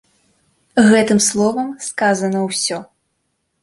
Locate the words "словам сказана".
1.29-2.39